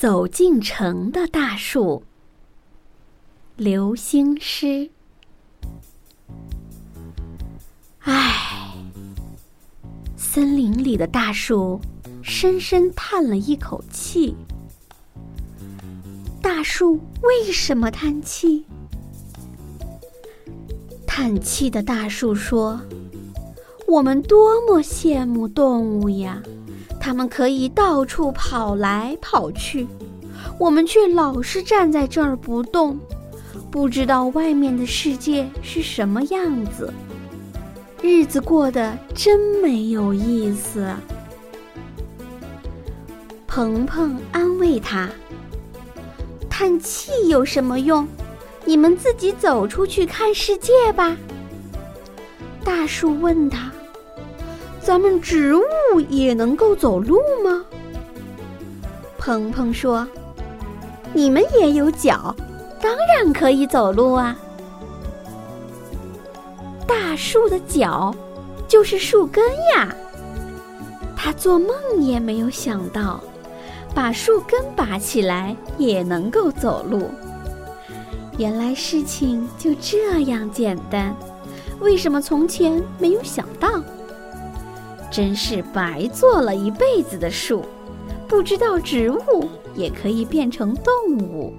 [0.00, 2.02] 走进城的大树。
[3.56, 4.88] 流星诗。
[7.98, 8.74] 唉，
[10.16, 11.78] 森林里的大树
[12.22, 14.34] 深深叹了一口气。
[16.40, 18.64] 大树为什么叹气？
[21.06, 22.80] 叹气的大树说。
[23.86, 26.42] 我们多么羡慕动物呀！
[27.00, 29.88] 它们可以到处跑来跑去，
[30.58, 33.00] 我们却老是站在这儿不动，
[33.70, 36.92] 不知道外面的世界是什么样子。
[38.02, 40.88] 日子过得真没有意思。
[43.46, 45.08] 鹏鹏安慰他
[46.48, 48.06] ：“叹气有什么用？
[48.64, 51.16] 你们自己走出去看世界吧。”
[52.62, 53.72] 大树问他。
[54.82, 55.62] 咱们植物
[56.08, 57.64] 也能够走路吗？
[59.18, 60.08] 鹏鹏说
[61.12, 62.34] ：“你们也有脚，
[62.80, 64.36] 当然可以走路啊。”
[66.88, 68.14] 大树的脚
[68.66, 69.94] 就是树根呀。
[71.14, 73.22] 他做梦也没有想到，
[73.94, 77.10] 把树根拔起来也能够走路。
[78.38, 81.14] 原来事情就这样简单，
[81.80, 83.68] 为什么从前没有想到？
[85.10, 87.64] 真是白做了一辈子的树，
[88.28, 91.52] 不知道植物也可以变成动物。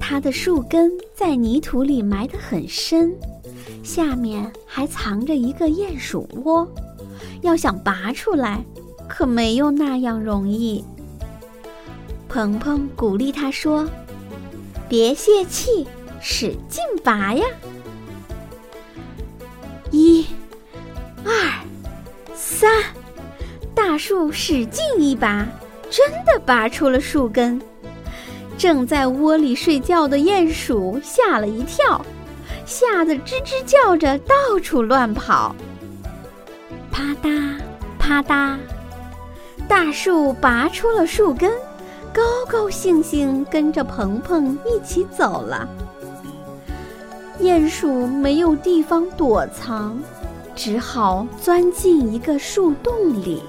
[0.00, 3.14] 它的树根在泥土里埋得很深，
[3.82, 6.66] 下面还藏着一个鼹鼠窝，
[7.42, 8.64] 要想拔出来，
[9.08, 10.84] 可没有那样容易。
[12.28, 13.86] 鹏鹏鼓励他说
[14.88, 15.86] ：“别泄气，
[16.20, 17.44] 使劲拔呀！”
[19.90, 20.24] 一。
[22.48, 22.70] 三，
[23.74, 25.44] 大树使劲一拔，
[25.90, 27.60] 真的拔出了树根。
[28.56, 32.00] 正在窝里睡觉的鼹鼠吓了一跳，
[32.64, 35.56] 吓得吱吱叫着到处乱跑。
[36.92, 37.58] 啪嗒
[37.98, 38.56] 啪嗒，
[39.66, 41.50] 大树拔出了树根，
[42.12, 45.68] 高高兴兴跟着鹏鹏一起走了。
[47.40, 49.98] 鼹鼠没有地方躲藏。
[50.56, 53.42] 只好钻进一个树洞里。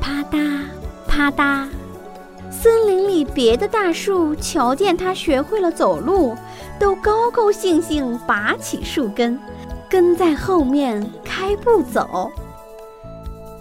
[0.00, 0.62] 啪嗒
[1.06, 1.68] 啪嗒，
[2.50, 6.34] 森林里别的大树瞧见它学会了走路，
[6.80, 9.38] 都高高兴兴拔起树根，
[9.88, 12.30] 跟在后面开步走。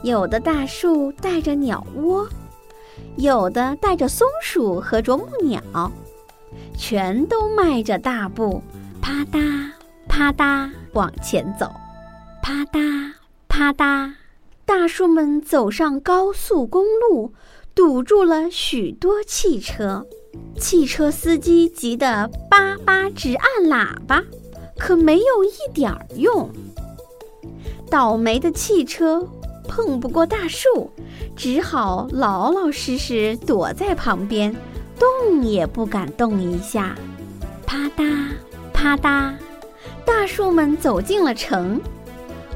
[0.01, 2.27] 有的大树带着鸟窝，
[3.17, 5.61] 有的带着松鼠和啄木鸟，
[6.77, 8.63] 全都迈着大步，
[9.01, 9.74] 啪嗒。
[10.17, 11.69] 啪嗒，往前走，
[12.41, 13.11] 啪嗒
[13.49, 14.13] 啪嗒，
[14.65, 17.33] 大树们走上高速公路，
[17.75, 20.05] 堵住了许多汽车。
[20.57, 24.23] 汽车司机急得叭叭直按喇叭，
[24.79, 26.49] 可没有一点儿用。
[27.91, 29.27] 倒霉的汽车
[29.67, 30.91] 碰不过大树，
[31.35, 34.55] 只好老老实实躲在旁边，
[34.97, 36.95] 动也不敢动一下。
[37.65, 38.29] 啪嗒
[38.71, 39.33] 啪嗒。
[40.05, 41.81] 大树们走进了城，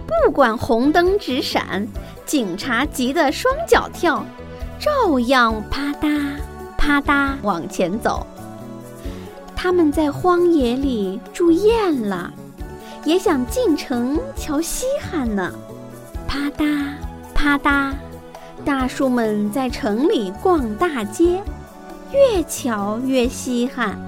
[0.06, 1.88] 不管红灯直闪，
[2.26, 4.24] 警察急得双脚跳，
[4.80, 6.34] 照样啪嗒
[6.78, 8.26] 啪嗒往前走。
[9.56, 12.32] 他们在荒野里住厌了，
[13.04, 15.52] 也想进城瞧稀罕呢。
[16.28, 16.94] 啪嗒
[17.34, 17.94] 啪嗒，
[18.64, 21.42] 大树们在城里逛大街，
[22.14, 24.00] 越瞧越稀罕。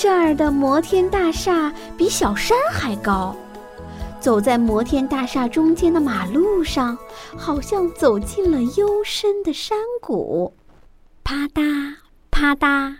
[0.00, 3.34] 这儿的摩天大厦比小山还高，
[4.20, 6.96] 走在摩天大厦中间的马路上，
[7.36, 10.54] 好像走进了幽深的山谷。
[11.24, 11.96] 啪嗒
[12.30, 12.94] 啪嗒，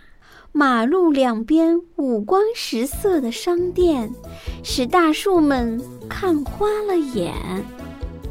[0.51, 4.13] 马路两边五光十色的商店，
[4.61, 7.33] 使大树们看花了眼。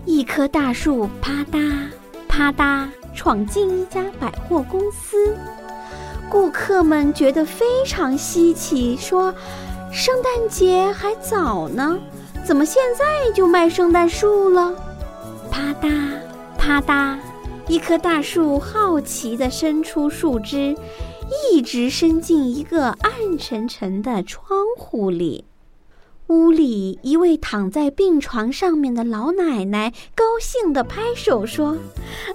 [0.05, 1.87] 一棵大树啪嗒
[2.29, 5.35] 啪嗒闯进一家百货公司。
[6.31, 9.35] 顾客们觉得非常稀奇，说
[9.91, 11.99] ：“圣诞节还早呢，
[12.45, 14.73] 怎么现在就卖圣诞树了？”
[15.51, 15.91] 啪嗒
[16.57, 17.17] 啪嗒，
[17.67, 20.77] 一棵大树好奇地伸出树枝，
[21.53, 25.48] 一直伸进一个暗沉沉的窗户里。
[26.29, 31.79] 屋里一位躺在病床上面的老奶奶高兴地拍手说：“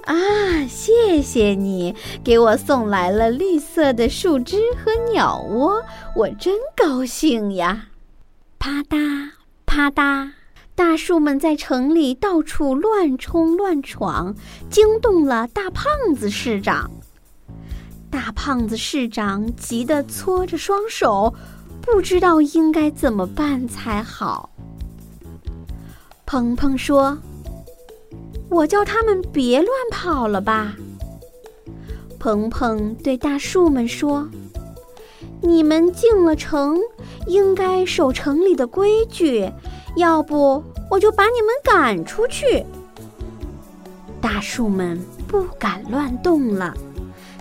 [0.04, 1.94] 啊，谢谢你
[2.24, 5.80] 给我送来了绿色的树枝和鸟窝，
[6.16, 7.86] 我真高兴呀！”
[8.58, 9.30] 啪嗒
[9.64, 10.32] 啪嗒，
[10.74, 14.34] 大树们在城里到处乱冲乱闯，
[14.68, 15.86] 惊动了大胖
[16.16, 16.90] 子市长。
[18.10, 21.34] 大胖子市长急得搓着双手，
[21.86, 24.50] 不知道应该怎么办才好。
[26.26, 27.16] 鹏鹏说
[28.48, 30.74] ：“我叫他们别乱跑了吧。”
[32.18, 34.26] 鹏鹏对大树们说
[35.42, 36.80] ：“你们进了城，
[37.26, 39.52] 应该守城里的规矩，
[39.96, 42.64] 要不我就把你们赶出去。”
[44.22, 44.98] 大树们
[45.28, 46.74] 不敢乱动了，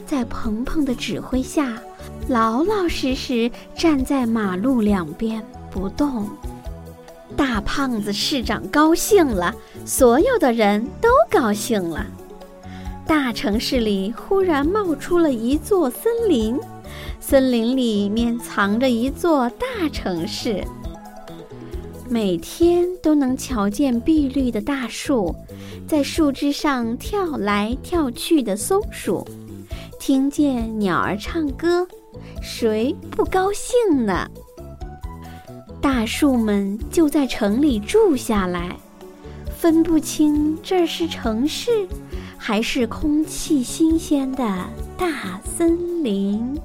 [0.06, 1.82] 在鹏鹏的指挥下，
[2.30, 6.28] 老老实实站在马路两边不动。
[7.36, 9.54] 大胖子市长高兴了，
[9.86, 12.06] 所有的人都高兴了。
[13.06, 16.58] 大城市里忽然冒出了一座森林，
[17.20, 20.64] 森林里面藏着一座大城市。
[22.08, 25.36] 每天都能瞧见碧绿的大树，
[25.88, 29.28] 在树枝上跳来跳去的松鼠，
[30.00, 31.88] 听见鸟儿唱歌，
[32.42, 34.30] 谁不高兴呢？
[35.82, 38.78] 大树们就在城里住下来，
[39.58, 41.88] 分不清这是城市。
[42.46, 44.44] 还是空气新鲜的
[44.98, 46.60] 大森林。